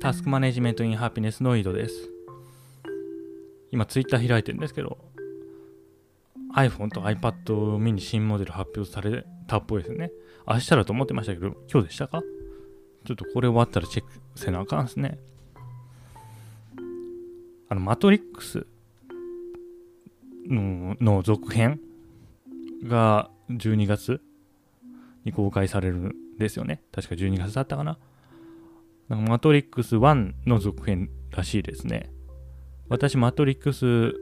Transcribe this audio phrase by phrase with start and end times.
[0.00, 2.08] タスクマネジメントインハピネスの井戸です。
[3.72, 4.96] 今、ツイッター開いてるんですけど、
[6.54, 10.12] iPhone と iPad mini 新モデル発表されたっぽいですね。
[10.46, 12.22] 明日だと思ってましたけど、今日でしたか？
[13.06, 15.18] ちょっとこれ終わったらチェックせなあかんですね。
[17.68, 18.68] あの、マトリックス
[20.46, 21.80] のの続編
[22.84, 24.20] が12月
[25.24, 26.82] に公開されるんですよね。
[26.92, 27.98] 確か12月だったかな。
[29.08, 32.10] なんかマトリックス1の続編らしいですね。
[32.88, 34.14] 私、マトリックス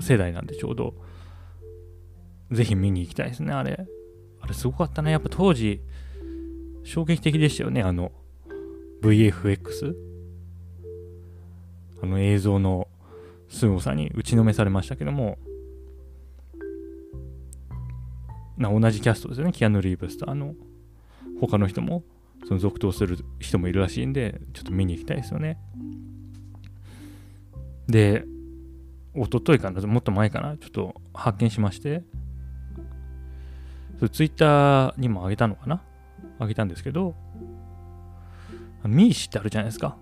[0.00, 0.94] 世代なんでちょうど、
[2.50, 3.86] ぜひ見に行きたいですね、あれ。
[4.40, 5.10] あれすごかったね。
[5.10, 5.80] やっぱ当時、
[6.84, 8.12] 衝撃的でしたよね、あの、
[9.02, 9.94] VFX。
[12.02, 12.88] あの映像の
[13.48, 15.38] 凄さに打ちのめされましたけども、
[18.56, 20.54] な同じキャストですよね、キアヌ・リーブスと、あの、
[21.40, 22.04] 他の人も
[22.50, 25.56] その続投する人もいるらしいんで、ちょっと見に行きたいですよね。
[27.86, 28.24] で、
[29.14, 32.02] 一昨日かな、もっと前かな、ちょっと発見しまして、
[34.00, 35.80] そツイッターにもあげたのかな？
[36.40, 37.14] あげたんですけど、
[38.84, 39.96] MECE ってあるじゃないですか。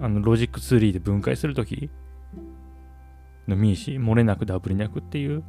[0.00, 1.88] あの、ロジックツリーで分解するとき
[3.46, 5.44] のミーシ、漏れなくダブりなくっていう、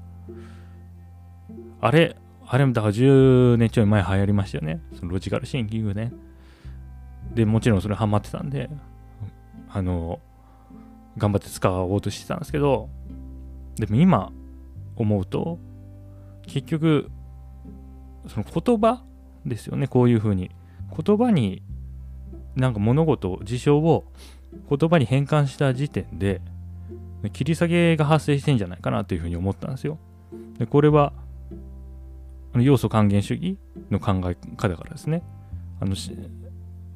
[1.81, 2.15] あれ、
[2.51, 4.81] あれもだから10年ちょい前流行りましたよね。
[4.97, 6.11] そのロジカルシンキングね。
[7.35, 8.71] で、もちろんそれハマってたんで、
[9.71, 10.19] あの、
[11.15, 12.89] 頑張って使おうとしてたんですけど、
[13.75, 14.31] でも今
[14.95, 15.59] 思うと、
[16.47, 17.11] 結局、
[18.27, 19.03] その言葉
[19.45, 20.49] ですよね、こういうふうに。
[21.05, 21.61] 言葉に、
[22.55, 24.05] なんか物事、事象を
[24.67, 26.41] 言葉に変換した時点で、
[27.31, 29.99] 切り下げが発生してんじゃないかなというふうに思ったんですよ。
[30.57, 31.13] で、これは、
[32.55, 33.57] 要素還元主義
[33.91, 35.23] の考え方からですね、
[35.79, 35.95] あの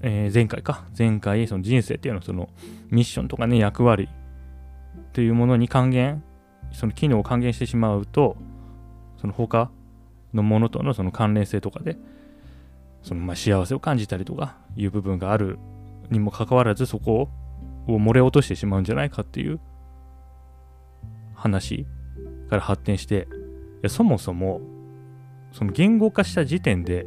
[0.01, 2.49] えー、前回か、前回、その人生っていうのはその
[2.89, 4.09] ミッションとかね、役割
[5.13, 6.23] というものに還元、
[6.71, 8.35] その機能を還元してしまうと、
[9.17, 9.71] その他
[10.33, 11.97] のものとのその関連性とかで、
[13.01, 15.59] そのま幸せを感じたりとかいう部分がある
[16.09, 17.29] にもかかわらず、そこ
[17.87, 19.59] を漏れ落としてしまうんじゃないかっていう
[21.33, 21.85] 話
[22.49, 23.27] から発展して、
[23.81, 24.59] いやそもそも
[25.53, 27.05] その言語化した時点で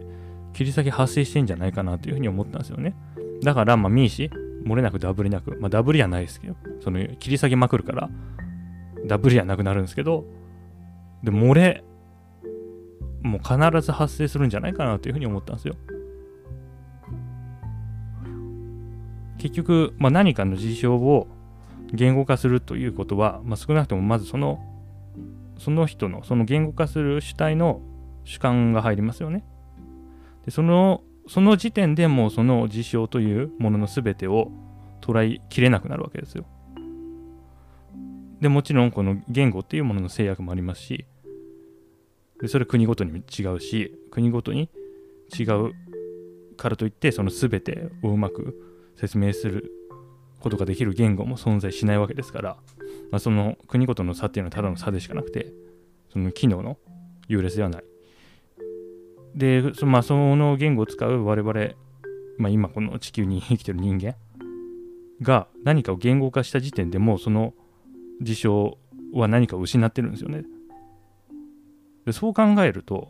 [0.54, 2.94] 切り裂き発生してんじゃないかなというふうに思ったんですよね。
[3.42, 4.30] だから、まあ、ミーシ、
[4.64, 8.08] 漏れなくダブりなく、まあ、ダブりはないですけど、その切り裂きまくるから、
[9.06, 10.24] ダブりはなくなるんですけど、
[11.22, 11.84] で、漏れ、
[13.22, 15.74] もう必ず発生するんじゃないかなというふうに思ったんですよ。
[19.38, 21.28] 結局、まあ、何かの事象を
[21.92, 24.60] 言語化するということは、まあ、少なくともまずその、
[25.58, 27.80] その人の、その言語化する主体の
[28.26, 29.44] 主観が入りますよね。
[30.44, 34.52] でそのその時点でもうその事象というものの全てを
[35.00, 36.44] 捉えきれなくなるわけですよ。
[38.40, 41.06] でもちろんこの言語っていうものの制約もありますし
[42.40, 44.68] でそれ国ごとに違うし国ごとに
[45.36, 45.72] 違う
[46.56, 48.54] からといってその全てをうまく
[48.96, 49.72] 説明する
[50.40, 52.56] ことができる言語も存在しないわけですから、
[53.10, 55.52] まあ、その国ごとの差っていうのはただの差でしかなくて
[56.12, 56.76] その機能の
[57.28, 57.84] 優劣ではない
[59.36, 61.74] で、そまあ、その言語を使う我々、
[62.38, 64.16] まあ、今この地球に生きてる人間
[65.22, 67.54] が何かを言語化した時点でもうその
[68.20, 68.78] 事象
[69.12, 70.44] は何かを失ってるんですよね。
[72.06, 73.08] でそう考えると、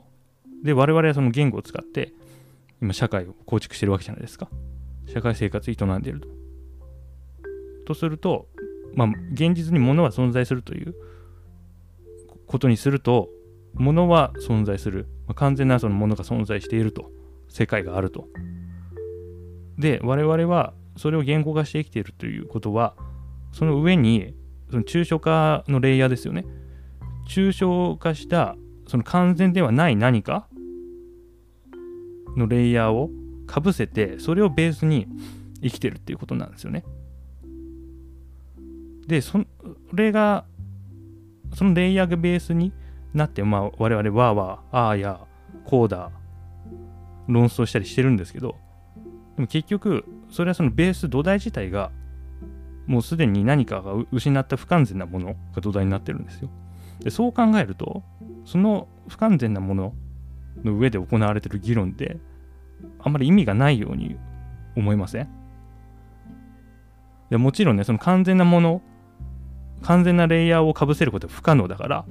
[0.63, 2.13] で、我々はその言語を使って
[2.83, 4.49] 今社会を構築してるわけじゃないですか。
[5.07, 6.29] 社会生活を営んでいると。
[7.87, 8.49] とすると、
[8.95, 10.95] まあ、現実に物は存在するという
[12.47, 13.29] ことにすると、
[13.75, 15.07] 物は存在する。
[15.27, 17.11] まあ、完全なそのものが存在していると。
[17.49, 18.29] 世界があると。
[19.79, 22.95] で、我々はそれを言語化して生きているということは、
[23.53, 24.35] その上に、
[24.71, 26.45] その抽象化のレイヤーですよね。
[27.29, 28.57] 抽象化した
[28.87, 30.49] その完全ではない何か
[32.37, 33.11] のレイヤーを
[33.47, 35.07] かぶせて、それをベースに
[35.63, 36.85] 生きてるっていうことなんですよね。
[39.07, 39.41] で、そ
[39.93, 40.45] れが、
[41.55, 42.73] そのレイヤーがベースに
[43.17, 45.21] なって、まあ、我々わーわー、あーや、
[45.65, 46.11] こうだ、
[47.29, 48.57] 論争したりしてるんですけど、
[49.37, 51.91] でも結局、それはそのベース土台自体が、
[52.87, 56.51] もうすでに何かが失った不完全なものが土台になってるんですよ。
[57.01, 58.03] でそう考えると、
[58.45, 59.93] その不完全なもの
[60.63, 62.19] の上で行われてる議論って、
[63.01, 64.17] あんまり意味がないように
[64.77, 65.29] 思いません？
[67.29, 68.83] でもちろんね、その完全なもの、
[69.83, 72.05] 完全なレイヤーをかぶせることは不可能だから、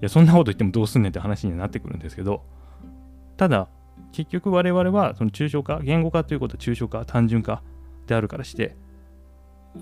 [0.00, 2.42] や、そんなこと言ってもどうすんねんって話になってくるんですけど、
[3.36, 3.68] ただ、
[4.12, 7.62] 結局我々はその抽象化、言語化ということは抽象化、単純化
[8.06, 8.76] であるからして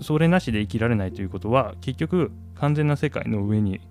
[0.01, 3.81] それなしで生きられないということは結局完全な世界の上に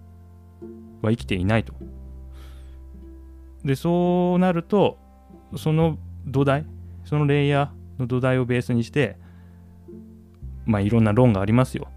[1.02, 1.72] は生きていないと。
[3.64, 4.98] でそうなると
[5.56, 6.66] その土台
[7.04, 9.16] そのレイヤーの土台をベースにして
[10.66, 11.88] まあいろんな論がありますよ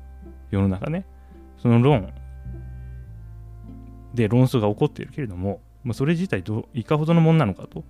[0.50, 1.06] 世の中ね
[1.58, 2.14] その論
[4.18, 7.86] で論争が起こっているけれども、まあ、それ自体どいかほどのものなのかと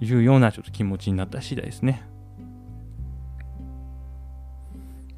[0.00, 2.02] いうようなちょっと気持ちになった次第ですね。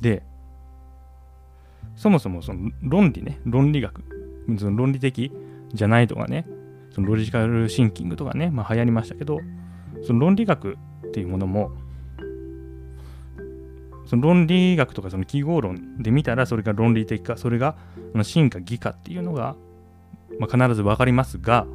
[0.01, 0.23] で、
[1.97, 4.03] そもそもその論理ね、論理学、
[4.59, 5.33] その論理的
[5.75, 6.47] じゃないとかね、
[6.91, 9.39] そのロジカルシンキングとかね、まあ流行りましたけど、
[10.07, 10.79] その論理学
[11.09, 11.73] っていうものも、
[14.09, 17.77] その論理学とかその記号論で見たらそれが論理的か、それが
[18.23, 19.55] 真か偽かっていうのが、
[20.41, 21.67] まあ、必ず分かりますが、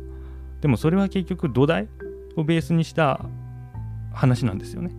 [0.62, 1.88] でもそれは結局土台
[2.36, 3.24] をベースにした
[4.14, 4.92] 話なんですよね。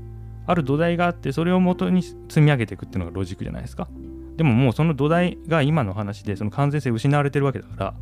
[0.47, 3.89] ある土台があってそれを元に積み上げていくっていうのがロジックじゃないですか。
[4.37, 7.95] でももうその土台が今の話でその完全性失われてるわけだから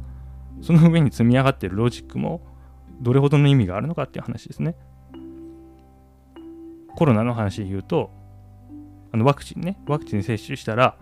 [0.61, 2.43] その上に積み上がってるロジックも
[3.01, 4.75] どれほどの意味があるのかっていう話ですね。
[6.97, 8.11] コロナの話で言うと
[9.13, 10.97] あのワクチンねワクチン接種したら、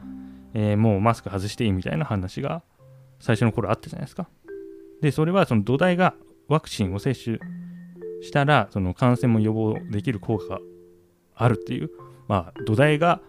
[0.54, 2.62] えー、もうマスク外していいみたいな話が
[3.20, 4.28] 最初の頃あったじゃないですか。
[5.00, 6.14] でそれはその土台が
[6.48, 7.38] ワクチンを接種
[8.22, 10.60] したらその感染も予防できる効果が
[11.34, 11.90] あるっていう、
[12.28, 13.20] まあ、土台が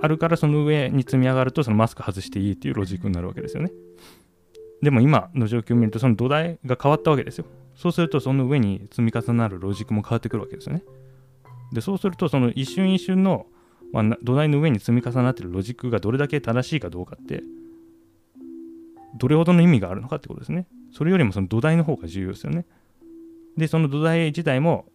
[0.00, 3.72] あるからその上に積み上がるとそのマスク外していいっていうロジックになるわけですよね。
[4.80, 7.46] でも今の状況を見るとその土台が変わったわけですよ。
[7.74, 10.84] そうするとその上に積み重なるロジックも変わってくるわけですよね。
[11.72, 13.46] でそうするとその一瞬一瞬の、
[13.92, 17.42] まあ、土台の上に積み重なってるロジックがどれだけ正しいかどうかって
[19.16, 20.66] どれほどの意味があるのかってことですね。
[20.92, 22.66] それよりもその土台の方が重要ですよね。
[23.56, 24.86] で、その土台自体も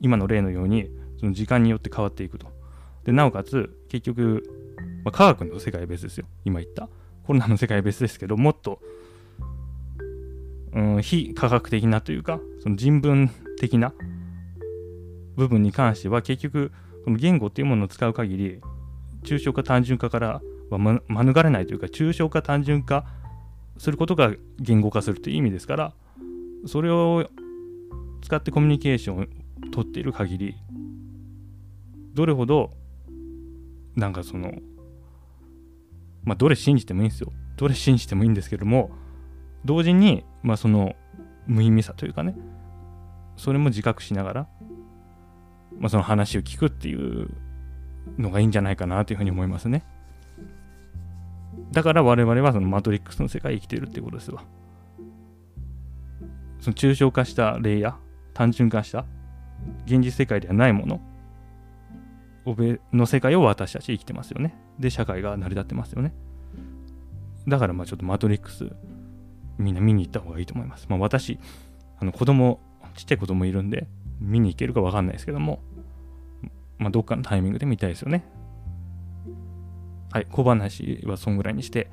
[0.00, 0.90] 今の例のように
[1.20, 2.48] その時間によって変わっていくと。
[3.04, 4.42] で、なおかつ結局、
[5.04, 6.26] まあ、科学の世界別ですよ。
[6.44, 6.88] 今言った。
[7.24, 8.80] コロナの世界別ですけど、もっと、
[10.72, 13.92] うん、非科学的なというか、その人文的な
[15.36, 16.72] 部分に関しては結局、
[17.06, 18.60] この言語っていうものを使う限り、
[19.22, 21.00] 抽象化単純化からは免
[21.34, 23.06] れないというか、抽象化単純化
[23.78, 25.94] することが言語化するという意味ですから、
[26.66, 27.30] それを
[28.22, 29.26] 使ってコミュニケーションを
[29.70, 30.56] 取っている限り
[32.12, 32.72] どれほど
[33.94, 34.52] なんかその
[36.24, 37.32] まあどれ信じてもいいんですよ。
[37.56, 38.90] どれ信じてもいいんですけども
[39.64, 40.96] 同時にまあその
[41.46, 42.34] 無意味さというかね
[43.36, 44.48] それも自覚しながら、
[45.78, 47.28] まあ、その話を聞くっていう
[48.18, 49.84] のがいいんじゃないかなというふうに思いますね
[51.72, 54.44] だから我々はそのマトリックスの世界生きてるってことですわ
[56.60, 57.94] その抽象化したレイヤー
[58.34, 59.04] 単純化した
[59.86, 61.00] 現実世界ではないもの
[62.92, 64.54] の世界を私たち生きてますよね。
[64.78, 66.12] で、社会が成り立ってますよね。
[67.48, 68.70] だからまあちょっとマトリックス
[69.58, 70.86] みんな見に行った方がいいと思います。
[70.88, 71.38] まあ私、
[71.98, 72.60] あの子供、
[72.94, 73.86] ちっちゃい子供いるんで
[74.20, 75.60] 見に行けるかわかんないですけども、
[76.78, 78.24] まあどっかのタイミングで見たいですよね。
[80.12, 81.90] はい、小話はそんぐらいにして、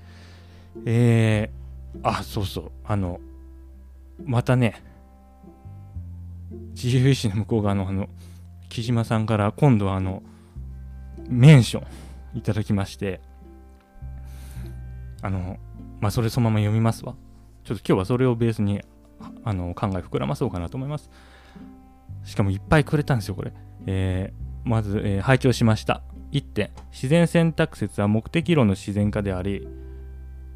[0.85, 3.19] えー、あ、そうそう、あの、
[4.23, 4.81] またね、
[6.73, 8.09] 自由意志の向こう側のあの
[8.69, 10.23] 木島さんから今度はあの
[11.27, 11.83] メンショ
[12.35, 13.21] ンいただきまして
[15.21, 15.57] あの
[16.01, 17.15] まあそれそのまま読みますわ。
[17.63, 18.81] ちょっと今日はそれをベースに
[19.45, 21.09] あの考え膨らまそうかなと思います。
[22.23, 23.53] しかもいっぱいくれたんですよこれ、
[23.85, 26.03] えー、まず、えー、拝聴しました。
[26.31, 26.71] 1点。
[26.91, 29.67] 自然選択説は目的論の自然化であり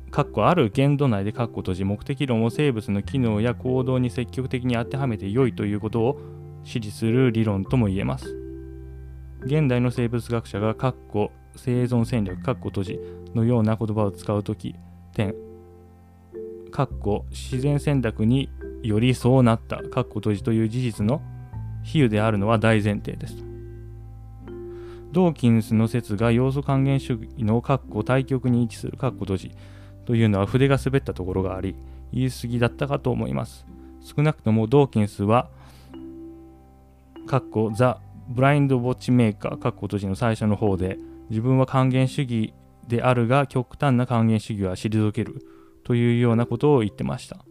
[0.10, 6.20] かっこある限度内で括弧閉じ目的論を生物の機能や行動に積極的に当てはめて良いということを
[6.64, 8.36] 支持する理論とも言えます。
[9.42, 13.00] 現代の生物学者が括弧生存戦略括弧閉じ
[13.36, 14.76] のような言葉を使うとき
[15.14, 15.36] 点。
[16.72, 18.50] 括弧自然選択に
[18.84, 21.22] よりそうなった括弧閉じという事実の
[21.88, 23.36] 比喩であるのは大前提です。
[25.14, 29.52] ドーキンスの説が要素還元主義の括弧対極に位置する括弧閉じ
[30.06, 31.76] というのは筆が滑ったところがあり、
[32.12, 33.66] 言い過ぎだったかと思います。
[34.02, 35.50] 少なくともドーキンスは、
[37.26, 42.54] かっこザ・ブラインド・ウォッチメーカー、かっこ閉じの最初の方で、自分は還元主義
[42.88, 45.42] であるが、極端な還元主義は退ける
[45.86, 47.47] というようなことを言ってました。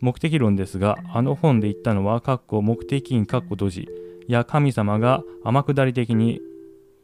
[0.00, 3.88] 目的論ですが、あの本で言ったのは、かっこ目的因、かっこ閉じ
[4.28, 6.40] や神様が天下り的に、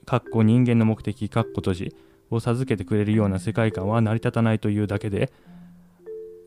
[0.05, 1.97] かっこ人間の目的、かっこ閉じ
[2.31, 5.33] を授けてくれるような世界観は成り立たないというだけで、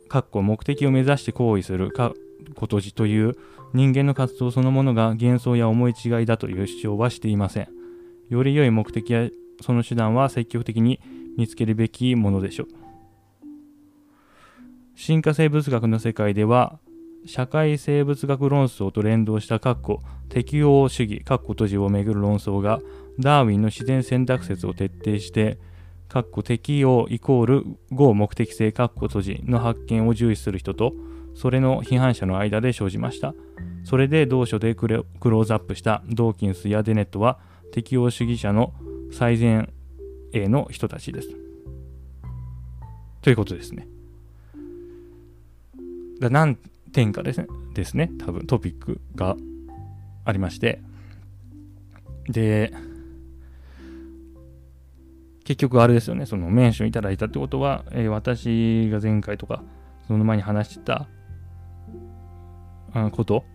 [0.07, 2.13] かっこ目的を目指して行為するか
[2.55, 3.35] ことじという
[3.73, 7.67] 人間の活動そのものが幻想や思い違いだという主張はしていません。
[8.29, 9.29] より良い目的や
[9.61, 10.99] その手段は積極的に
[11.37, 12.67] 見つけるべきものでしょう。
[15.01, 16.77] 進化生物学の世界では、
[17.25, 22.81] 社会生物学論争と連動した括弧適応主義括弧閉じをめぐる論争が
[23.17, 25.57] ダーウィンの自然選択説を徹底して
[26.09, 30.93] 括弧適応イコール合目的性括弧閉じの発見を重視する人と
[31.33, 33.33] それの批判者の間で生じました
[33.85, 37.39] それで同書でクローズアップしたドーキンスやデネットは
[37.71, 38.73] 適応主義者の
[39.13, 39.69] 最前
[40.33, 41.29] 衛の人たちです。
[43.21, 43.87] ということですね。
[46.19, 46.57] だ何
[46.91, 49.35] 点かですね、ですね、多分トピックが
[50.25, 50.81] ありまして、
[52.29, 52.73] で、
[55.45, 59.63] 結局あれですよね、そのメンションいただいたってことは、えー、私が前回とか、
[60.07, 61.07] その前に話してた
[63.11, 63.45] こと。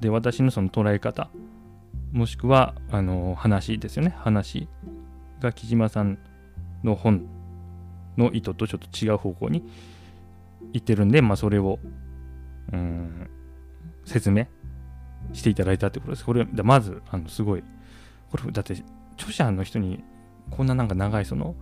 [0.00, 1.30] で、私のその捉え方、
[2.12, 4.68] もしくは、あの話ですよね、話
[5.40, 6.18] が木島さん
[6.82, 7.26] の本
[8.16, 9.64] の意図とちょっと違う方向に
[10.72, 11.78] 行ってるんで、まあ、それを、
[12.74, 13.30] うん、
[14.04, 14.46] 説明
[15.32, 16.24] していただいたってことです。
[16.24, 17.64] これ、まず、あの、すごい、
[18.30, 18.82] これ、だって、
[19.16, 20.02] 著者の人に、
[20.50, 21.54] こんななんか長いその、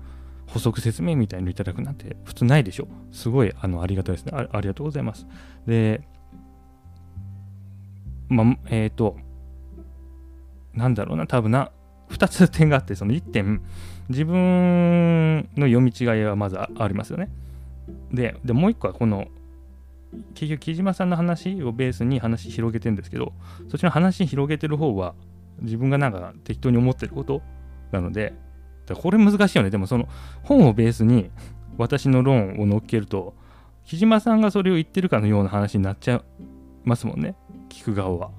[0.47, 2.89] 補足説明みたいのいただくなんて普通ないでしょ。
[3.11, 4.33] すごい、あの、ありがたいですね。
[4.35, 5.27] ありがとうございます。
[5.67, 6.03] で、
[8.29, 9.17] ま、えっ、ー、と、
[10.75, 11.71] なんだろうな、多分な、
[12.11, 13.63] 2つ点があって、その1点、
[14.09, 17.31] 自分の読み違いはまずありますよね。
[18.13, 19.29] で、でもう1個はこの、
[20.35, 23.33] 結局、木島さんの話をベースに話広げてるんですけど、
[23.69, 25.15] そっちの話広げてる方は、
[25.61, 27.43] 自分がなんか適当に思ってること
[27.93, 28.35] なので、
[28.95, 29.71] これ難しいよね。
[29.71, 30.09] でもその
[30.43, 31.31] 本をベースに
[31.79, 33.35] 私の論を乗っけると、
[33.85, 36.23] 木島さんがそれを言ってるかのような話になっちゃい
[36.85, 37.35] ますもんね。
[37.69, 38.31] 聞く側は。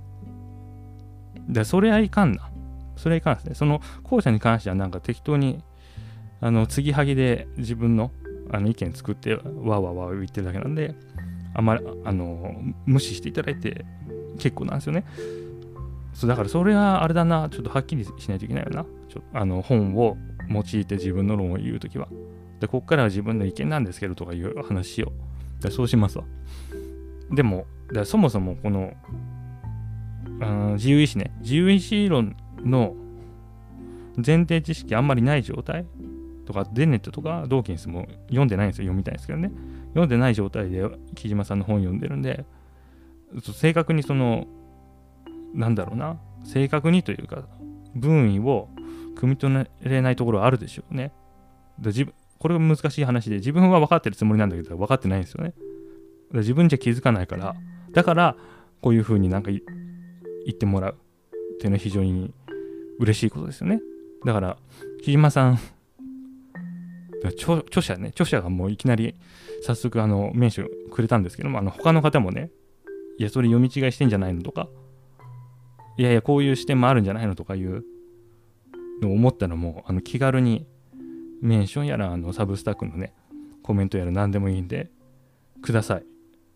[1.48, 2.50] で、それはいかんな。
[2.96, 3.56] それはいかんですね。
[3.56, 5.64] その後者に関してはなんか適当に、
[6.40, 8.12] あの、継ぎはぎで自分の
[8.52, 10.96] あの意見作って、わーわわ言ってるだけなんで、
[11.54, 12.56] あんまり、あの、
[12.86, 13.86] 無視していただいて
[14.40, 15.06] 結構なんですよね。
[16.14, 18.86] そう、だからそれはあれだな、ちょっとはっきりしないといけないよな。
[19.10, 20.18] ちょあの本を
[20.50, 22.08] 用いて自分の論を言うときは。
[22.60, 25.12] で、こっからは自分の意見なんですけどとかいう話を。
[25.62, 26.26] でそうしますわ。
[27.32, 28.94] でも、だそもそもこの
[30.74, 31.32] 自由意志ね。
[31.42, 32.96] 自由意志論の
[34.16, 35.86] 前提知識あんまりない状態
[36.46, 38.86] とか、デネットとかドーキンスも読んでないんですよ。
[38.86, 39.52] 読みたいんですけどね。
[39.94, 40.84] 読んでない状態で
[41.16, 42.46] 木島さんの本読んでるんで、
[43.42, 44.48] 正確にその、
[45.54, 47.44] なんだろうな、正確にというか、
[47.96, 48.70] 分位を
[49.16, 51.14] 汲み取れないところはあるでしょうね。
[51.80, 55.54] で自分これが難しい話で、自分は分かってるつもりなんだけど、分かってないんですよね。
[56.34, 57.56] 自分じゃ気づかないから、
[57.94, 58.36] だから、
[58.82, 59.62] こういうふうになんか言
[60.50, 60.98] ってもらう
[61.54, 62.34] っていうのは非常に
[63.00, 63.82] 嬉しいことですよね。
[64.26, 64.58] だから、
[65.04, 65.60] 木島さん、
[67.30, 69.16] 著著者ね、著者がもういきなり
[69.62, 72.50] 早速あの、名称くれたんですけども、あの、他の方もね、
[73.18, 74.68] いや、それ読み違いしてんじゃないのとか、
[75.98, 77.84] いやいや、こういう視点もあるんじゃないのとかいう
[79.02, 80.66] のを思ったのも、あの、気軽に
[81.42, 83.14] メンションやら、あの、サブスタックのね、
[83.62, 84.90] コメントやら何でもいいんで、
[85.62, 86.06] ください。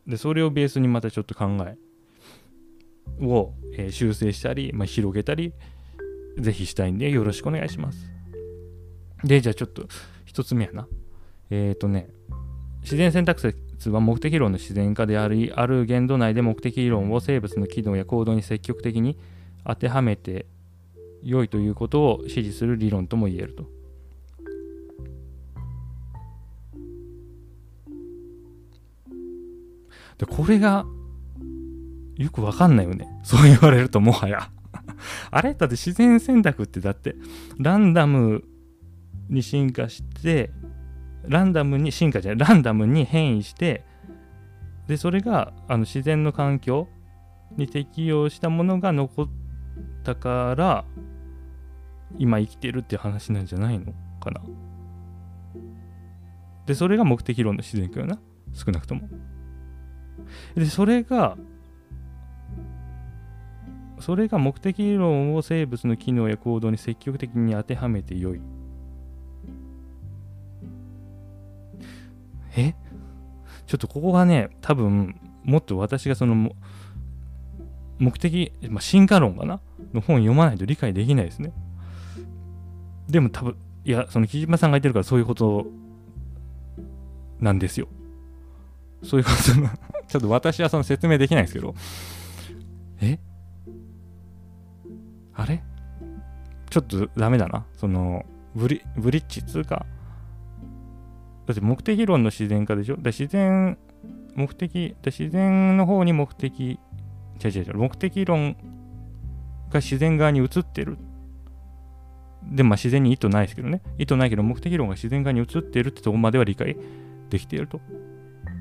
[0.06, 1.78] で、それをベースにまたちょっと考え
[3.26, 5.54] を、えー、修正したり、まあ、広げたり、
[6.38, 8.12] ぜひしたいんでよろしくお願いします。
[9.24, 9.88] で、じゃあちょっと
[10.38, 10.88] 一つ目やな。
[11.50, 12.10] えっ、ー、とね、
[12.84, 19.18] 自然選択説は目的論の自然化であり、ある限度内で目的論を生物の機能や行動に積極的に
[19.66, 20.46] 当てはめて
[21.24, 23.64] 良いということを支持する理論とも言えると。
[30.20, 30.86] で、これが
[32.18, 33.08] よくわかんないよね。
[33.24, 34.52] そう言われるともはや
[35.32, 35.56] あれ？
[35.56, 37.16] だって自然選択ってだって
[37.58, 38.44] ランダム
[39.30, 40.52] に進化して
[41.24, 43.84] ランダムに進化じゃないランダムに変異して
[44.88, 46.88] でそれがあの自然の環境
[47.58, 49.28] に適応したものが残っ
[50.04, 50.86] たから
[52.18, 54.42] 今生きてるっていう話なんじゃないのかな。
[56.66, 58.20] でそれが目的論の自然化よな。
[58.54, 59.10] 少なくとも。
[60.56, 61.38] でそれが
[64.00, 68.42] それが目的論を生物の機能や行動に積極的に当てはめてよい。
[72.58, 72.76] え？
[73.66, 76.52] ちょっとここがね、多分、もっと私がその、
[78.00, 79.62] 目的、まあ、進化論かな？
[79.94, 81.54] の本読まないと理解できないですね。
[83.08, 85.68] でも多分、いや、その木島さんが言ってるからそういうこと
[87.40, 87.88] なんですよ。
[89.04, 89.78] そういうことな、
[90.10, 91.76] ちょっと私はその説明できないですけど、
[93.00, 93.20] え？
[96.70, 97.66] ちょっちょっとダメだな。
[97.74, 99.86] その、ブリブリッジつうか、
[101.48, 102.98] だって目的論の自然化でしょ？
[102.98, 103.78] だ自然、
[104.36, 106.78] 目的、だ自然の方に目的、違
[107.48, 108.58] う違う違う、目的論
[109.70, 110.98] が自然側に移ってる。
[112.44, 113.82] で、まあ自然に意図ないですけどね。
[113.98, 116.78] 意図ないけど、目的論が自然側に移ってるってとこまでは理解
[117.30, 117.80] できていると。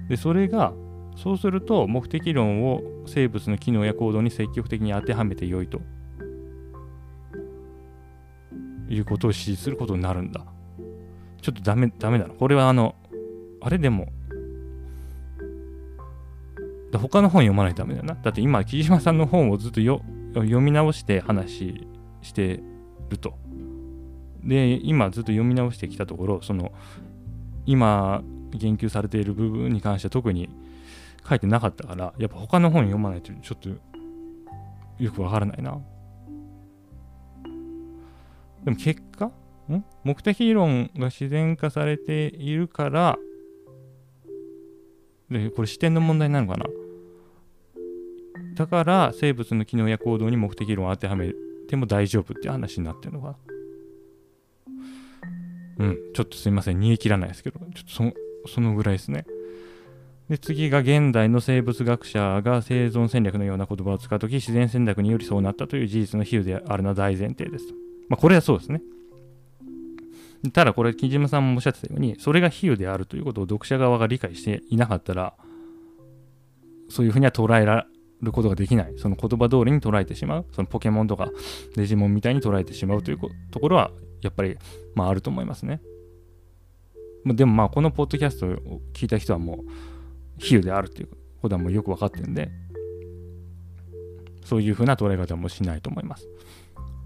[0.09, 0.73] で、それが、
[1.16, 5.81] そうすると目的論を生物の機能や行動に積極的に当てはめてよいと
[8.88, 10.45] いうことを指示することになるんだ。
[11.46, 12.34] ちょっとダメ、ダメだな。
[12.34, 12.96] これはあの、
[13.60, 14.08] あれでも、
[16.92, 18.16] 他の本読まないとダメだな。
[18.20, 20.02] だって今、木島さんの本をずっとよ
[20.34, 21.86] 読み直して話
[22.20, 22.60] して
[23.10, 23.38] ると。
[24.42, 26.72] で、今ずっと読み直してきたところ、その、
[27.64, 30.48] 今言及されている部分に関しては特に
[31.28, 33.68] 書いてなかったから、やっぱ他の本読まないとちょっと
[34.98, 35.78] よくわからないな。
[38.64, 39.30] でも結果
[39.75, 39.85] ん？
[40.04, 43.18] 目的論が自然化されているから、
[45.30, 46.66] で、これ視点の問題なのかな？
[48.54, 51.32] だから生物の機能や行動に目的論を当てはめ
[51.68, 53.37] ても大丈夫って話になってるのか
[55.78, 55.85] な？
[55.87, 57.90] うん、ちょっとすいません、煮え切らないですけど、ちょっと
[58.46, 59.26] そそのぐらいですね。
[60.30, 67.66] で、次が現代の生物学者が生存戦略のような言葉を使うとき、自然戦略によりそうなったという事実の比喩であるのは大前提です。
[68.08, 68.80] まあ、これはそうですね。
[70.52, 75.35] ただこれ、木島さんもおっしゃってたように、それが比喩であるということを読者側が理解していなかったら、
[76.88, 77.87] そういうふうには捉えられ
[78.23, 78.95] ることができない。
[78.97, 80.47] その言葉通りに捉えてしまう。
[80.52, 81.31] そのポケモンとか
[81.75, 83.19] デジモンみたいに捉えてしまうという
[83.50, 83.90] ところは、
[84.23, 84.57] やっぱり、
[84.95, 85.81] まああると思いますね。
[87.25, 89.71] でもまあこのポッドキャストを聞いた人はもう、
[90.38, 91.09] 比喩であるという
[91.43, 92.50] ことはもうよく分かってるんで、
[94.45, 96.29] そういうふうな捉え方もしないと思います。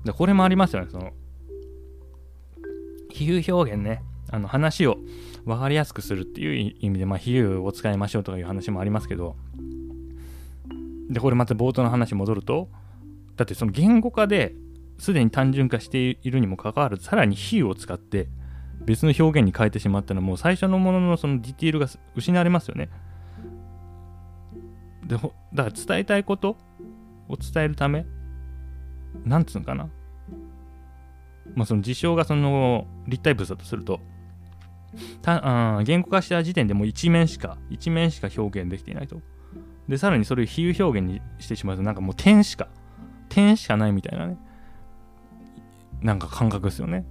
[0.05, 1.13] で、これもありますよね、その、
[3.11, 4.99] 比喩表現ね、あの話を
[5.45, 9.37] 分かりやすくするっていう意味で、まあ、比喩を使いましょうとかいう話もありますけど、
[11.11, 12.69] で、これまた冒頭の話戻ると、
[13.37, 14.55] だってその言語化で
[14.99, 18.29] すでに単純化しているにもかかわらず、さらに比喩を使って
[18.85, 22.89] 別の表現に変えてしまったのは、もう最初のもののそのディティールが失われますよね。
[25.07, 26.57] で、だから伝えたいこと
[27.29, 28.07] を伝えるため、
[29.25, 29.89] なんつうのかな。
[31.55, 34.01] まあ、その事象がその立体物だとすると、
[35.23, 39.21] たあ言語化した時点でもう一面しか、一面しか表現できていないと。
[39.89, 42.69] で、さらにそれを比喩表現にしてしまうと、なんかもう点しか、
[43.29, 44.39] 点しかないみたいなね、
[46.01, 47.05] なんか感覚ですよね。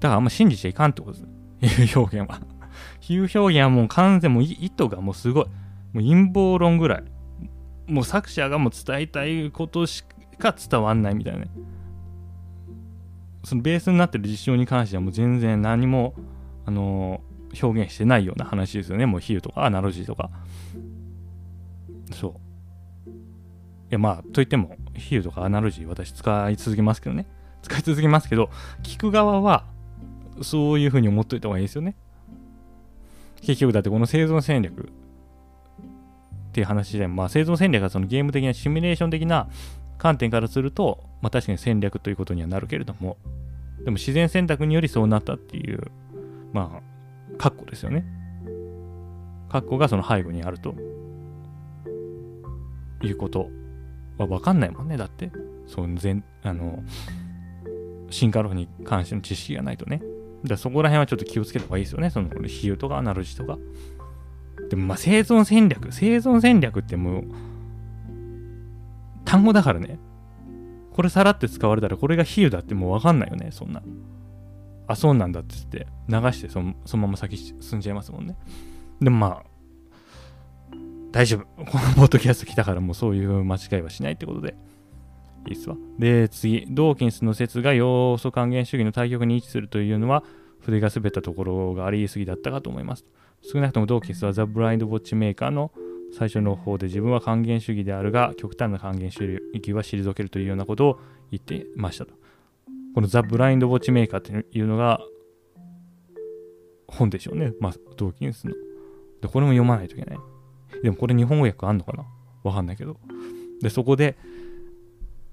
[0.00, 1.18] だからあんま信じちゃいかんってこと
[1.60, 1.86] です。
[1.86, 2.40] 比喩表現は。
[3.00, 5.44] 比喩表現はもう完全もう意図がもうすごい。
[5.44, 5.50] も
[5.94, 7.04] う陰謀論ぐらい。
[7.86, 10.04] もう作者がもう伝えたいことし
[10.38, 11.50] か伝わんないみたいなね。
[13.44, 16.14] そのベースになってる実証に関してはもう全然何も、
[16.64, 17.20] あの、
[17.60, 19.06] 表現してないような話ですよね。
[19.06, 20.30] もう比喩とかアナロジーとか。
[22.12, 23.10] そう。
[23.10, 23.12] い
[23.90, 27.26] やまあ、といっても、比喩とかアナロジー私使い続けますけどね。
[27.62, 28.50] 使い続けますけど、
[28.82, 29.64] 聞く側は
[30.40, 31.96] そういうふうに思っといた方がいいですよね。
[33.40, 34.88] 結局だってこの生存戦略
[36.52, 39.48] っていう話で、まあ生存戦略はそのゲーム的なシミュレーション的な
[40.02, 43.16] 観点からすると、まあ確かに戦略ということにはなるけれども、
[43.84, 45.92] でも自然選択によりそうなったっていう、
[46.52, 46.82] ま
[47.38, 48.04] あ、括弧ですよね。
[49.48, 50.74] 括弧がその背後にあると
[53.04, 53.48] いうこと
[54.18, 54.96] は分かんないもんね。
[54.96, 55.30] だって、
[55.68, 56.82] その全、あの、
[58.10, 60.02] 進化論に関しての知識がないとね。
[60.42, 62.10] だそこら辺はちょっと気をつけた方がいいですよね。
[62.10, 63.56] その比喩とかアナロジーとか。
[64.68, 67.24] でもまあ生存戦略、生存戦略ってもう
[69.24, 69.98] 単語だからね。
[70.92, 73.82] これさらって使われたらこれが比喩だってもうわかんないよね、そんな。
[74.86, 78.36] あ、そうなんだって言って流してそのそのまま先進んじゃいますもんね。
[79.00, 80.76] でもまあ、
[81.12, 81.64] 大丈夫。
[81.64, 84.54] このポッドキャスト来たからもうそういう間違いはしないってことで。
[85.48, 85.76] いいっすわ。
[85.98, 90.22] で、次、ドーキンスの説が要素還元主義の対極に位置するというのは、
[90.60, 93.04] 筆が滑ったところがありすぎだったかと思います。
[93.42, 95.72] 少なくともドーキンスはザ・ブラインド・ウォッチメーカーの
[96.12, 102.14] 最初の方で自分は還元主義であるが、極端な還元主義は退けるというようなことを言ってましたと。
[102.94, 105.00] このザ・ブラインド・ウォッチメーカーっていうのが
[106.86, 107.52] 本でしょうね。
[107.58, 108.54] まあ、ドーキンスの。
[109.22, 110.18] で、これも読まないといけない。
[110.82, 112.04] でもこれ日本語訳あんのかな？
[112.42, 112.98] わかんないけど。
[113.62, 114.18] で、そこで、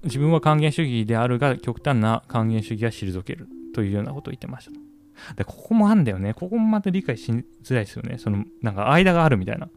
[0.04, 5.34] 自分は還元主義であるが、極端な還元主義は退けるというようなことを言ってました。
[5.34, 6.32] で、ここもあんだよね。
[6.32, 7.30] ここもまた理解し
[7.62, 8.16] づらいですよね。
[8.16, 9.68] その、なんか間があるみたいな。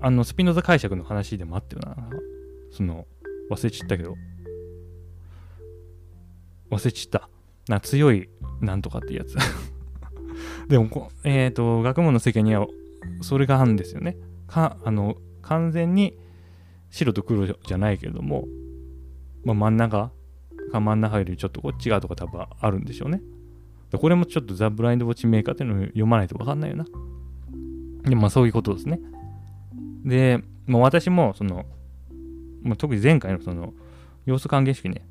[0.00, 2.08] あの、スピノザ解釈の話でもあったよな。
[2.70, 3.06] その、
[3.50, 4.16] 忘れちったけど。
[6.70, 7.28] 忘れちった。
[7.68, 8.28] な強い
[8.60, 9.36] なんとかってやつ。
[10.68, 12.66] でもこ、えっ、ー、と、学問の世界には
[13.20, 14.16] それがあるんですよね。
[14.46, 16.18] かあの完全に
[16.90, 18.46] 白と黒じゃないけれども、
[19.44, 20.10] まあ、真ん中？
[20.72, 23.22] か真ん中よりちょっとこっち側とか多分あるんでしょうね。
[23.92, 26.84] これもちょっとザ・ブラインド・ウォッチメーカーっていうのを読まないと分かんないよな。
[28.04, 29.00] でもまあそういうことですね。
[30.04, 31.64] で、まあ、私もその、
[32.62, 33.72] まあ、特に前回のその
[34.26, 35.02] 要素還元主義ね、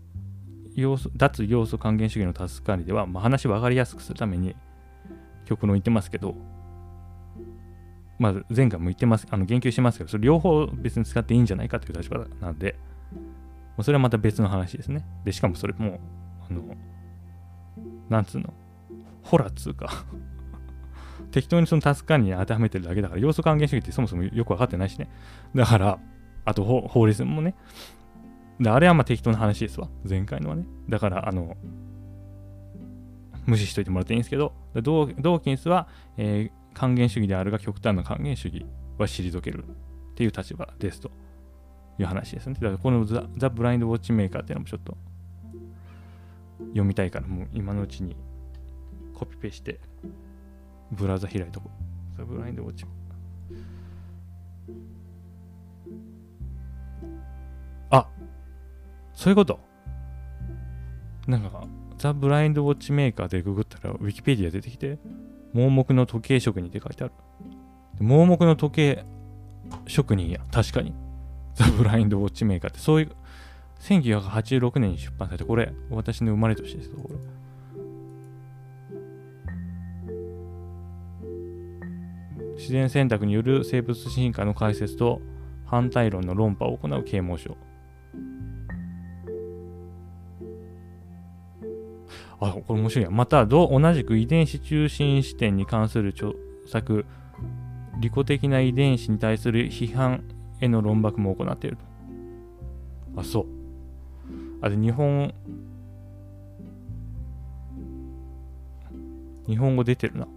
[0.75, 4.55] 要素脱要素還元主義の助かりでは、まあ、話分かりやすくするために
[5.45, 6.35] 極論言ってますけど、
[8.17, 12.75] まあ、前回も言ってます、あの言及してますけど、それ両方別に使っていいんじゃないかという立場なんで、
[13.81, 15.05] それはまた別の話ですね。
[15.23, 15.99] で、しかもそれも、
[16.49, 16.75] あの、
[18.09, 18.53] なんつうの、
[19.23, 20.05] ホラっつうか
[21.31, 25.09] 適当にそのタスカに当てはめてるだけだから、要素還元主義ってそもそもよく分かってないしね。
[25.55, 25.99] だから、
[26.45, 27.55] あと法律もね。
[28.59, 29.89] で、あれはまあ適当な話ですわ。
[30.07, 30.65] 前回のはね。
[30.89, 31.55] だから、あの、
[33.45, 38.65] 無視しといてもらっていいんですけど、ドーキンスは、えー、還元主義であるが極端な還元主義
[38.97, 41.11] は退けるっていう立場ですと
[41.97, 42.53] いう話ですね。
[42.55, 44.97] だからこのザ・ザブラインド・ウォッチメーカーっていうのもちょっと
[46.59, 48.15] 読みたいから、もう今のうちに
[49.15, 49.79] コピペして
[50.91, 52.17] ブラウザ開いとこう。
[52.17, 52.85] ザ・ブラインド・ウォッチ。
[57.91, 58.07] あ
[59.13, 59.59] そういうこと
[61.27, 64.97] なんか、ザ・ブラインド・ウォッチメーカーでググったら、ウィキペディア出てきて、
[65.53, 67.13] 盲目の時計職人って書いてある。
[67.99, 69.05] 盲目の時計
[69.87, 70.93] 職人や、確かに。
[71.53, 73.11] ザ・ブラインド・ウォッチメーカーって、そういう、
[73.81, 77.15] 1986年に出版されて、これ、私の生まれ年ですこれ。
[82.59, 85.21] 自然選択による生物進化の解説と
[85.65, 87.55] 反対論の論破を行う啓蒙書。
[92.41, 93.11] あ、これ面白いや。
[93.11, 96.31] また、同じく遺伝子中心視点に関する著
[96.67, 97.05] 作、
[98.01, 100.25] 利己的な遺伝子に対する批判
[100.59, 103.21] への論駁も行っていると。
[103.21, 103.45] あ、そう。
[104.61, 105.33] あ、で、日本、
[109.47, 110.27] 日本語出てるな。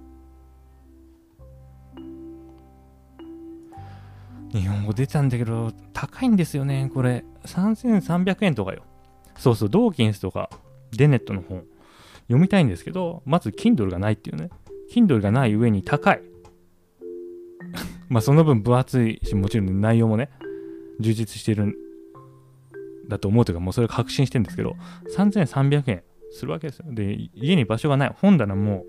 [4.52, 7.24] 日本語出たんだけど、高いんですよね、これ。
[7.44, 8.82] 3300円とかよ。
[9.36, 10.50] そうそう、ドーキンスとか、
[10.92, 11.64] デネットの本。
[12.26, 14.50] 読みたいんですけど、まず Kindle がないっていうね。
[14.92, 16.22] Kindle がない上に高い。
[18.08, 20.30] まあその分分厚いし、もちろん内容もね、
[21.00, 21.74] 充実してるん
[23.08, 24.76] だと思うというか、もうそれ確信してるんですけど、
[25.16, 26.86] 3300円するわけですよ。
[26.90, 28.14] で、家に場所がない。
[28.20, 28.84] 本棚も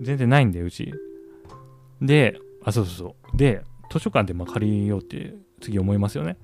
[0.00, 0.92] 全然ないんで、うち。
[2.00, 3.36] で、あ、そうそうそう。
[3.36, 3.62] で、
[3.94, 6.36] 図書館でま借りようって次思いますよね。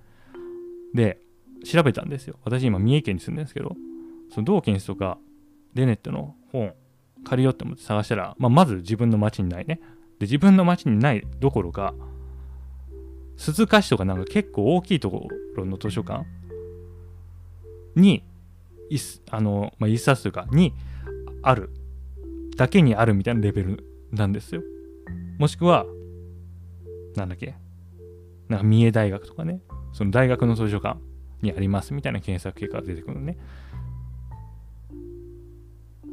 [0.94, 1.18] で、
[1.64, 2.36] 調べたんですよ。
[2.44, 3.76] 私今三重県に住んでるんですけど、
[4.32, 5.18] その同県とか
[5.74, 6.72] デネットの本
[7.24, 9.80] 借りようって思って探したら、まあ、まず自分の町にないね。
[10.20, 11.92] で、自分の町にないどころか、
[13.36, 16.24] 鈴鹿市とかなんか結構大きいところの図書館
[17.96, 18.22] に、
[19.30, 20.72] あの、まあ、一冊というか、に
[21.42, 21.70] ある。
[22.56, 24.62] だけにあるみたいなレベルなんですよ。
[25.38, 25.84] もしくは、
[27.16, 27.54] なんだっけ？
[28.48, 29.60] なんか三重大学とかね、
[29.92, 30.98] その大学の図書館
[31.42, 33.38] にありますみたいな検索結果が出てくるのね。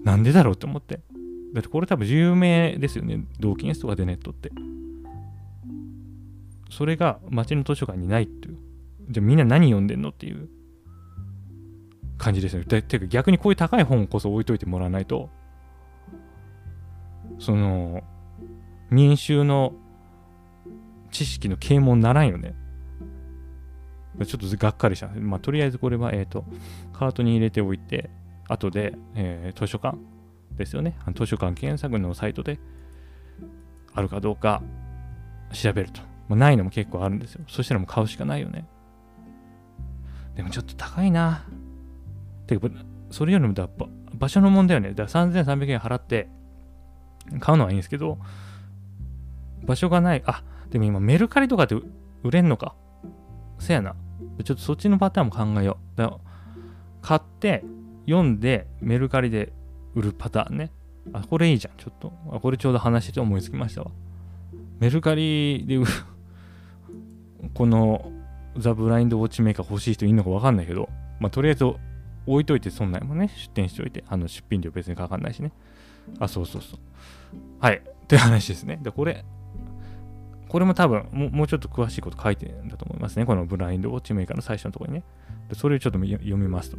[0.04, 1.02] なんでだろうって思って。
[1.54, 3.26] だってこれ多分有名ですよね。
[3.40, 4.52] 同金スとかでネットって。
[6.70, 8.58] それが街の図書館にないっていう。
[9.10, 10.50] じゃあみんな何読んでんのっていう
[12.18, 12.66] 感じですよね。
[12.66, 15.30] ててか逆にこういう高い本こそ置いといてもらわないと、
[17.40, 18.04] その、
[18.90, 19.74] 民衆の
[21.12, 22.56] 知識の啓蒙にならんよね。
[24.26, 25.08] ちょっとがっかりした。
[25.08, 26.46] まあ、とりあえずこれは、えっ、ー、と、
[26.94, 28.10] カートに入れておいて、
[28.48, 29.98] 後で、えー、図書館
[30.56, 30.98] ですよね。
[31.16, 32.60] 図書館検索のサイトで
[33.94, 34.64] あるかどうか
[35.54, 36.02] 調べると。
[36.28, 37.44] まあ、ないのも結構あるんですよ。
[37.48, 38.68] そしたらもう買うしかないよね。
[40.36, 41.46] でもちょっと高いな。
[42.48, 42.70] てか、
[43.12, 43.70] それよりもだ
[44.14, 44.90] 場所の問題よね。
[44.94, 46.28] だから3300円払って
[47.40, 48.18] 買うのはいいんですけど、
[49.64, 50.24] 場所がない。
[50.26, 51.76] あ、でも今メルカリとかで
[52.24, 52.76] 売れんのか？
[53.60, 53.96] せやな。
[54.44, 55.98] ちょっとそっちのパターンも考えよう。
[55.98, 56.18] だ
[57.02, 57.64] 買って、
[58.06, 59.54] 読んでメルカリで
[59.96, 60.72] 売るパターンね。
[61.14, 61.78] あ、これいいじゃん。
[61.78, 62.12] ちょっと。
[62.32, 63.92] あ、これちょうど話してて思いつきましたわ。
[64.80, 65.92] メルカリで売る
[67.54, 68.12] この
[68.58, 71.66] ザ・ブラインドウォッチメーカー欲しい人いるのかわかんないけど、まあ、とりあえず
[72.26, 75.52] 置いといて、そんなんもね、出店しておいて、あの出品料別にかかんないしね。
[76.20, 76.80] あ、そうそうそう。
[77.60, 77.78] はい。
[77.78, 78.80] って話ですね。
[78.82, 79.26] で、これ、
[80.48, 83.26] これも多分も、うちょっと詳しいこと書いてるんだと思いますね。
[83.26, 85.04] このブラインドウォッチメーカーの最初のところにね。
[85.54, 86.78] それをちょっと読みますと。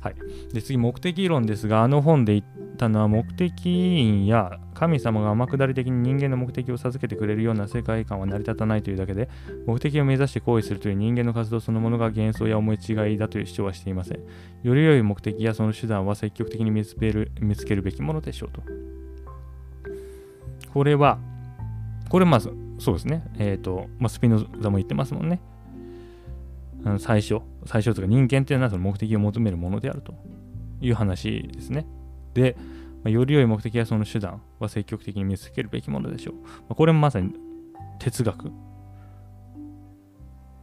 [0.00, 0.14] はい。
[0.52, 9.28] で、次、目的論ですが、あの本で言ったのは、目的因や神様が天下り的に人間の目的を授けてくれるような世界観は成り立たないというだけで、
[9.66, 14.20] 目的を目指して行為するという人間の活動そのものが幻想や思い違いだという主張はしていません。
[14.62, 18.62] より良い目的やその手段は積極的に見つける見つけるべきものでしょうと。
[20.72, 21.18] これは、
[22.08, 22.40] これまあ、
[22.80, 23.22] そうですね。
[23.38, 25.40] えっ、ー、と、まあ、スピノザも言ってますもんね。
[26.84, 30.14] あの最初、最初というか人間っていうのはその目的を求めるものであると
[30.80, 31.86] いう話ですね。
[32.32, 32.56] で、
[33.04, 36.34] まあ、より良い目的やその手段は積極的に見つけるべきものでしょう。
[36.36, 37.34] まあ、これもまさに
[37.98, 38.50] 哲学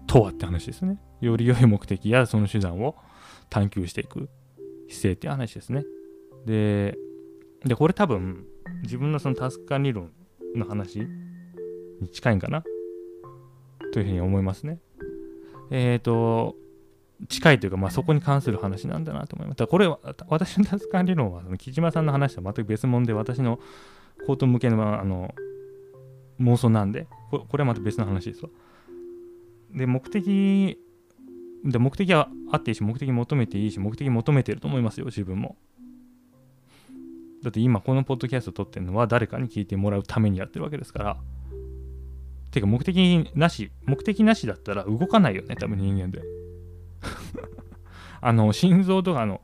[0.08, 1.00] とはって話ですね。
[1.22, 2.96] より良い目的やその手段を
[3.50, 4.30] 探求していく
[4.90, 5.86] 姿勢って話ですね。
[6.48, 6.98] で、
[7.64, 8.44] でこれ多分
[8.82, 10.12] 自分のそのタスカ理論
[10.56, 11.08] の話
[12.02, 12.64] に近いんかな？
[13.94, 14.80] というふうに思いますね。
[15.72, 16.56] えっ、ー、と、
[17.30, 19.68] 近いというか、まあ、そこに関する話なんだなと思います。
[19.68, 23.60] これは、私のタスカ理論は、その木島さんの話とは全く別物で、私の
[24.26, 25.34] 口頭向けのあの
[26.40, 28.50] 妄想なんでこ、これはまた別の話ですわ。
[29.72, 30.80] で、目的、
[31.66, 35.58] で目的はあっていいし、目的求めていいし、目的求めてると思いますよ、自分も。
[37.44, 41.18] だって今このポッドキャスト撮ってるのは誰かに聞いてもらうためにやってるわけですから。
[42.52, 46.22] てか目的なし、目的なしだったら動かないよね、多分人間で。
[48.22, 49.42] あの、心臓とかの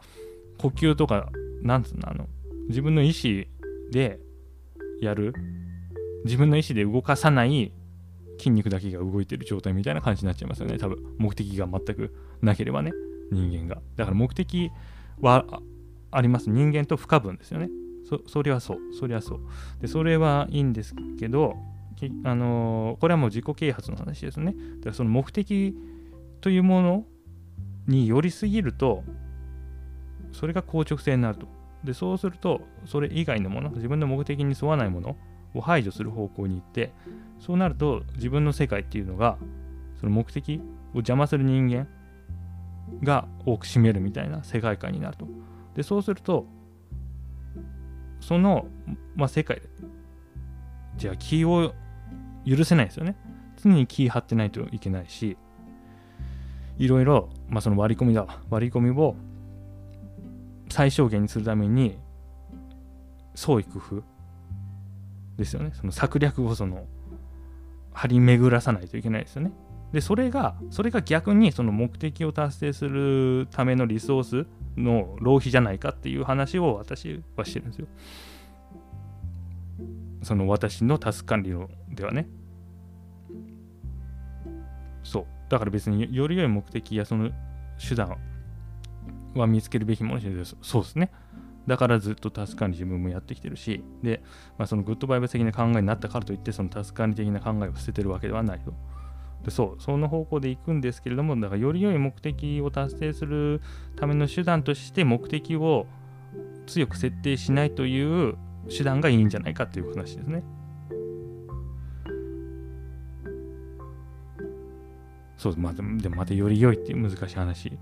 [0.58, 1.30] 呼吸とか、
[1.62, 2.28] なんつうの、あの、
[2.70, 3.46] 自分の意思
[3.92, 4.20] で
[5.02, 5.34] やる、
[6.26, 7.74] 自分の意思で動かさない
[8.38, 10.98] 筋肉だけが動いてる状態みたいな感じになっちゃいますよね、多分。
[11.18, 12.92] 目的が全くなければね、
[13.32, 13.82] 人間が。
[13.96, 14.72] だから目的
[15.20, 15.46] は
[16.12, 16.50] あります。
[16.50, 17.70] 人間と不可分ですよね。
[18.08, 18.78] そそれはそう。
[19.00, 19.42] それはそう。
[19.82, 21.56] で、それはいいんですけど、
[22.24, 24.54] あの、これはもう自己啓発の話ですね。
[24.54, 25.76] だからその目的
[26.42, 27.06] というもの
[27.88, 29.04] に寄りすぎると、
[30.32, 31.48] それが硬直性になると。
[31.84, 35.18] で、そうすると、それ以外のもの、自分の目的に沿わないもの
[35.54, 36.94] を排除する方向に行って、
[37.40, 39.38] そうなると自分の世界っていうのが、
[40.00, 40.62] その目的
[40.94, 41.88] を邪魔する人間
[43.02, 45.28] が多く占めるみたいな世界観になると。
[45.76, 46.46] で、そうすると、
[48.20, 48.68] その、
[49.16, 49.70] まあ、世界で、
[50.96, 51.74] じゃあ気を
[52.46, 53.16] 許せないですよね。
[53.62, 55.38] 常に気張ってないといけないし、
[56.78, 58.28] いろいろ、まあ、その割り込みだ。
[58.50, 59.16] 割り込みを
[60.70, 61.98] 最小限にするために、
[63.36, 64.04] 創意工夫
[65.38, 65.72] ですよね。
[65.74, 66.86] その策略をその
[67.94, 69.52] 張り巡らさないといけないですよね。
[69.92, 77.88] で、それが、それが逆にその目的を達成するためのリソースの浪費じゃないかっていう話を私はしてるんですよ。
[80.24, 82.28] その私のタスク管理のではね。
[85.04, 85.26] そう。
[85.50, 87.32] だから別により良い目的やその
[87.78, 88.18] 手段
[89.36, 90.56] は見つけるべきものです。
[90.62, 91.12] そうですね。
[91.68, 94.22] だからずっとタスク管理自分もやってきてるし、で、
[94.58, 98.74] まあ、そのグッドバイブス的な考えになったからといって、そのタスク管理的な考えを捨ててるわけではないと。
[99.46, 103.62] でそう、その方向で行くんですけれども、だからより良い目的を達成する
[103.96, 105.86] ための手段として目的を
[106.66, 108.38] 強く設定しないという
[108.70, 110.44] 手段がいいんじゃないかっていう話ですね。
[115.38, 117.80] そう、まあ、でもまたより良いっていう難しい話、言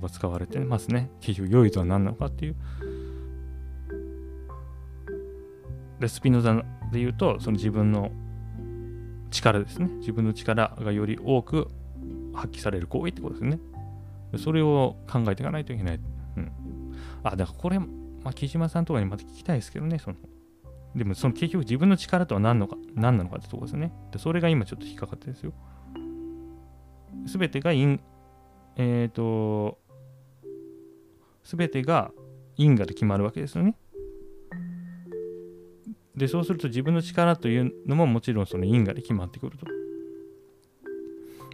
[0.00, 1.10] 葉使われてますね。
[1.20, 2.56] 結局良いとは何なのかっていう。
[6.00, 6.54] で、スピノザ
[6.90, 8.10] で言うと、その自分の
[9.30, 9.88] 力ですね。
[9.98, 11.68] 自分の力がより多く
[12.32, 13.58] 発揮される行為ってことですね。
[14.38, 16.00] それを考えていかないといけない。
[16.36, 16.52] うん。
[17.22, 17.80] あ、だからこれ、
[18.28, 20.16] まあ、木島さんとかにまた聞きたいですけどね、その。
[20.94, 23.90] でも、その結局自分の力とは何のか、何なのかってとこですね。
[24.12, 25.54] で、それが今ちょっと引っかかってですよ。
[27.26, 28.02] すべてが因、
[28.76, 29.78] えっ、ー、と、
[31.42, 32.10] すべてが
[32.58, 33.78] 因果で決まるわけですよね。
[36.14, 39.66] で、そうすると自分の力というのももちろんその因果で決まってくると。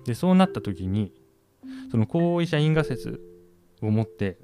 [0.06, 1.12] で、そうなった時に、
[1.92, 3.20] その行為者因果説
[3.80, 4.38] を持って、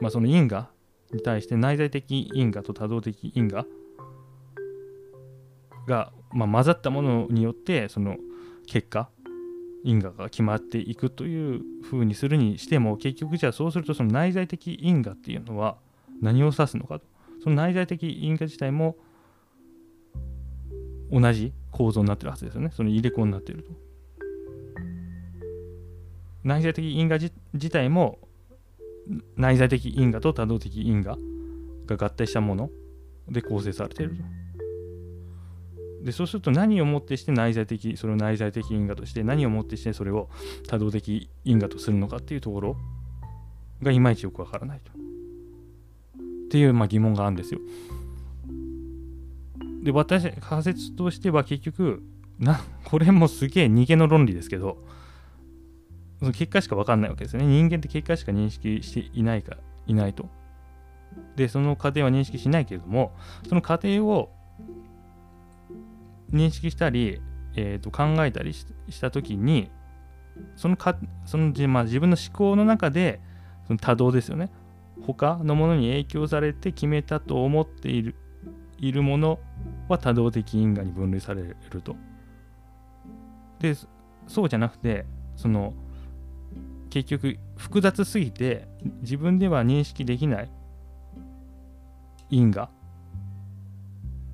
[0.00, 0.71] まあ、その因果
[1.12, 3.66] に対して内在的因果と多動的因果
[5.86, 8.16] が、まあ、混ざったものによってその
[8.66, 9.08] 結果
[9.84, 15.76] 因果が決まっていくというふうにするにしても結局じゃあそうするとその内在的因果っていうのは
[16.20, 17.06] 何を指すのかと
[17.42, 18.96] その内在的因果自体も
[21.10, 22.70] 同じ構造になってるはずですよね。
[22.72, 23.72] その入れ子になっていると。
[26.44, 28.18] 内在的因果自体も
[29.36, 31.16] 内在的因果と多動的因果
[31.86, 32.70] が合体したもの
[33.28, 34.22] で構成されていると。
[36.04, 40.28] でそうすると何をもってして内在的それを内在的因果として何をもってしてそれを
[40.66, 42.76] 多動的因果とするのかっていうところ
[43.82, 44.92] がいまいちよくわからないと。
[44.92, 44.94] っ
[46.52, 47.60] ていう、まあ、疑問があるんですよ。
[49.82, 52.02] で、私、仮説としては結局、
[52.38, 54.76] な、これもすげえ逃げの論理ですけど、
[56.22, 57.48] その結果しか分かんないわけですよね。
[57.48, 59.56] 人間って結果しか認識していないか、
[59.88, 60.28] いないと。
[61.34, 63.10] で、その過程は認識しないけれども、
[63.48, 64.30] その過程を
[66.32, 67.20] 認識したり、
[67.56, 68.66] えー、と考えたりし
[69.00, 69.68] たときに、
[70.54, 73.20] そのかその、まあ、自分の思考の中で、
[73.66, 74.52] その多動ですよね。
[75.04, 78.14] 他のものに影響されて決めたと思っている
[78.78, 79.40] いるもの
[79.88, 81.96] は多動的因果に分類されると。
[83.58, 83.74] で、
[84.28, 85.04] そうじゃなくて、
[85.34, 85.74] その、
[86.92, 88.68] 結局複雑すぎて
[89.00, 90.50] 自分では認識できない
[92.28, 92.68] 因果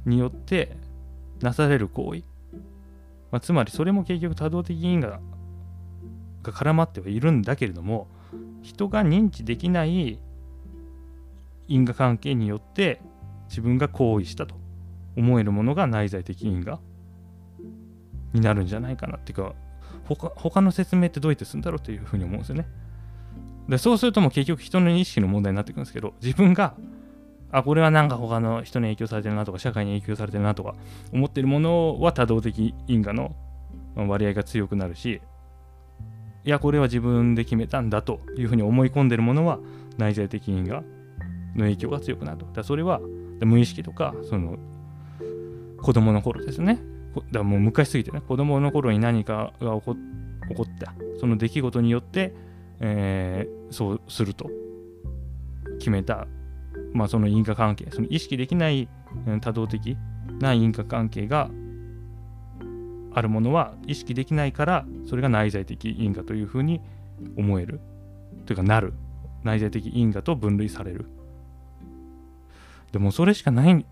[0.05, 0.77] によって
[1.41, 2.25] なされる行為、
[3.31, 5.21] まあ、つまりそれも結局多動的因果
[6.43, 8.09] が絡まってはいるんだけれども
[8.63, 10.19] 人が認知できない
[11.69, 13.01] 因果関係によって
[13.49, 14.57] 自分が行為したと
[15.17, 16.81] 思えるものが内在的因果
[18.33, 19.55] になるんじゃないかなっていうか
[20.15, 22.67] 他他の説明ってどうやってするんだろうっていうふうに思うんですよね。
[23.69, 26.75] でそうするともう結局人の意識の問題になってくるんですけど自分が
[27.51, 30.75] あこれはなんか他の人に影響されてるなとか社会に影響されてるなとか
[31.13, 33.35] 思ってるものは多動的因果の
[33.95, 35.21] 割合が強くなるし
[36.45, 39.59] いやこれは自分で決めたんだというふうに思い込んでるものは
[39.99, 40.83] 内在的因果
[41.57, 42.47] の影響が強くなると。
[42.47, 43.01] だそれは
[43.41, 44.57] 無意識とかその
[45.83, 46.81] 子供の頃ですね。
[47.33, 49.97] だもう昔すぎてね子供の頃に何かが起こ
[50.49, 50.95] 起こった。
[51.21, 52.33] その出来事によって、
[52.81, 54.51] えー、そうすると
[55.79, 56.27] 決めた、
[56.93, 57.89] まあ、その因果関係。
[57.91, 58.89] その意識できない
[59.41, 59.97] 多動的
[60.41, 61.51] な因果関係が
[63.15, 66.81] あるものは意識できないからそれが内在的因果というふうに
[67.37, 67.81] 思える。
[68.47, 68.95] というかなる。
[69.45, 71.07] 内在的因果と分類される。
[72.93, 73.87] でもそれしかない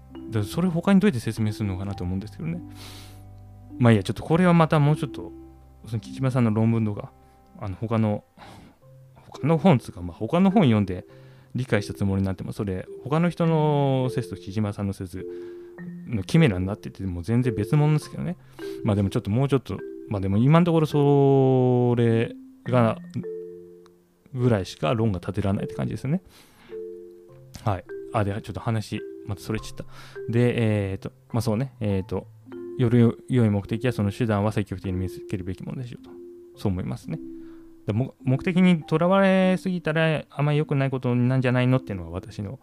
[0.45, 2.61] それ他にどうやって説明するのかなと思うんですけどね。
[3.79, 5.33] まあいいやちょっとこれはまたもうちょっと
[5.87, 7.13] その木島さんの論文とか
[7.59, 8.25] あの他の
[9.17, 11.07] 他の本つうか、まあ、他の本読んで
[11.55, 15.27] 理解したつもりになってもそれ他の人の説と木島さんの説
[16.07, 18.37] のキメラになっててもう全然別物ですけどね。
[18.85, 22.35] まあでもちょっともうちょっとまあでも今のところそれ
[22.65, 22.99] が
[24.33, 26.23] ぐらいしか論が立てられないって感じですよね。
[27.65, 27.85] はい。
[28.13, 29.85] あでちょっと話またそれちった。
[30.29, 32.27] で、えっ、ー、と、まあそうね、えっ、ー、と、
[32.79, 36.11] より良い目的やその手段は積極的に見つけるべきものでしょうと。
[36.57, 37.19] そう思いますね。
[37.87, 42.59] で目的にとらわれすぎたらあまり良くないことなんじゃないのっていうのが私の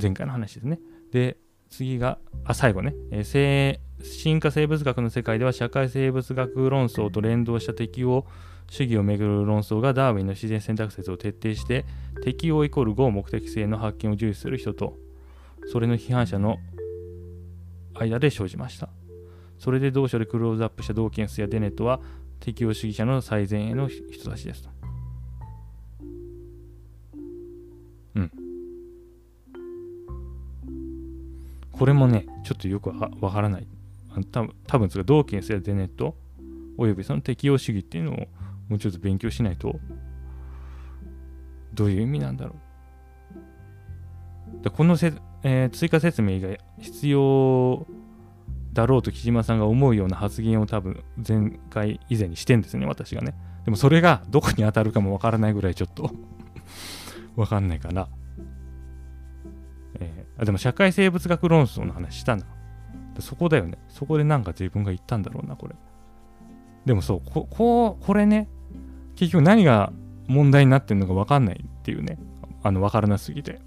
[0.00, 0.78] 前回の話ですね。
[1.10, 1.36] で、
[1.70, 8.26] 次が、あ、最後ね、えー、進化生物学の世界では社会生物学論争と連動した適応
[8.68, 11.84] 主義をめぐる論争がダーウィンの自然選択説を徹底して
[12.22, 14.96] 適応イコール合目的性の発見を重視する人と
[15.66, 16.58] それの批判者の
[17.94, 18.88] 間で生じました。
[19.58, 22.00] それで同書でクローズアップしたドーキンスやデネットは
[22.40, 24.70] 適応主義者の最善への人たちですと。
[28.16, 28.32] うん。
[31.72, 32.90] これもね、ちょっとよく
[33.20, 33.66] わからない。
[34.30, 36.16] 多分多分ドーキンスやデネット
[36.78, 38.16] およびその適応主義っていうのを
[38.68, 39.78] もうちょっと勉強しないと
[41.74, 42.54] どういう意味なんだろ
[44.60, 44.62] う。
[44.62, 47.86] でこのせえー、追加説明が必要
[48.76, 53.34] だろうと木島さんが思うような発言を多分前回以前にしてんですね、私がね。
[53.64, 56.10] でもそれがどこに当たるかもわからないぐらいちょっと
[57.36, 58.08] わかんないかな。
[59.98, 62.44] えー、あでも社会生物学論争の話したな。
[63.18, 63.78] そこだよね。
[63.88, 65.74] そこでなんか自分が言ったんだろうな、これ。
[66.84, 68.50] でもそう、こここれね、
[69.14, 69.90] 結局何が
[70.28, 72.18] 問題になってるのかわかんないっていうね。
[72.62, 73.58] あの、わからなすぎて。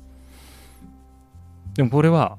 [1.73, 2.37] でもこれは、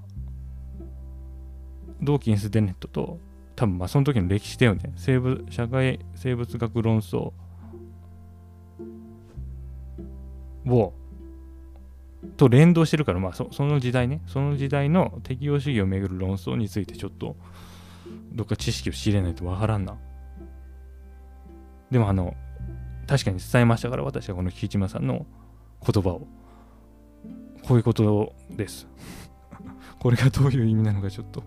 [2.02, 3.18] ドーキンス・デネットと、
[3.56, 4.92] 多分まあその時の歴史だよね。
[4.96, 7.32] 生物社会生物学論争
[10.66, 10.94] を、
[12.36, 17.36] と連動してるから、まあそその時代ね、その時代の適応主義をめぐる論争についてちょっと、
[18.32, 19.98] どっか知識を知れないとわからんな。
[21.90, 22.34] でもあの、
[23.06, 25.26] 確かに伝えましたから、私はこの木島さんの
[25.86, 26.26] 言葉を。
[27.62, 28.88] こういうことです。
[30.00, 31.42] これがどういう意味なのかちょっと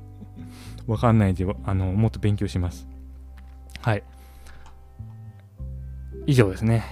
[0.88, 2.88] わかんないで、あの、もっと勉強します。
[3.82, 4.04] はい。
[6.26, 6.84] 以上ですね。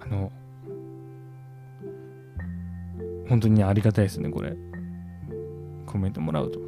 [0.00, 0.32] あの、
[3.28, 4.56] 本当に、ありがたいですね、これ。
[5.86, 6.58] コメントもらうと。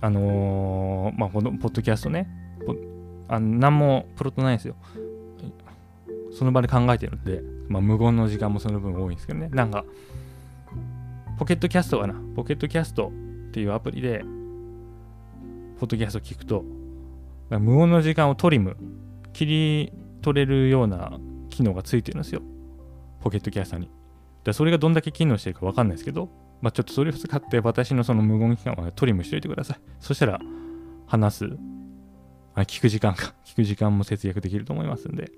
[0.00, 2.28] あのー、まあ、このポッドキャストね、
[3.28, 4.76] あの何もプロットないんですよ。
[6.32, 9.48] その場で考えてるんで、まあ、無言の時間もその分多いんですけどね。
[9.52, 9.84] なんか、
[11.38, 12.14] ポケットキャストかな。
[12.34, 13.12] ポケットキャスト
[13.54, 14.24] っていうアプリで、
[15.78, 16.64] ポッドキャスト聞くと、
[17.50, 18.76] 無音の時間をトリム、
[19.32, 19.92] 切り
[20.22, 22.42] 取れるような機能がついてるんですよ。
[23.20, 23.88] ポケットキャストに。
[24.42, 26.30] でそれがどんだけ機能してるかわかんないですけど、
[26.62, 29.78] まあ、ちょっとそれを使って私のその無言期間はトリムしといてください。
[30.00, 30.40] そしたら、
[31.06, 31.56] 話す、
[32.56, 35.30] あ聞く時間か、聞く時間も節約できると思いますんで。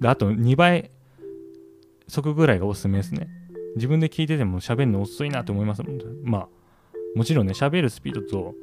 [0.00, 0.90] で、あと2倍
[2.08, 3.28] 速ぐらいがおすすめですね。
[3.76, 5.98] 自分で聞いてても喋るの遅いなと思いますもん。
[6.24, 6.48] まあ、
[7.14, 8.54] もちろんね、喋るスピードと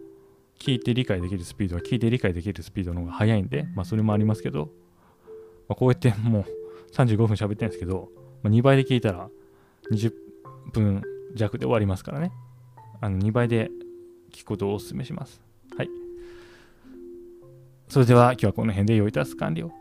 [0.60, 4.70] 聞いて理解できるスピードは聞いて理解できるスピードの方が速いんで、まあそれもありますけど、
[5.68, 6.46] まあ、こうやってもう
[6.94, 8.10] 35分喋ってるんですけど、
[8.42, 9.30] まあ、2倍で聞いたら
[9.92, 10.14] 20
[10.74, 11.04] 分
[11.36, 12.32] 弱で終わりますからね。
[13.02, 13.70] あの2倍で
[14.34, 15.42] 聞くことをお勧めします。
[15.78, 15.90] はい。
[17.88, 19.72] それでは今日はこの辺で良いタス完了。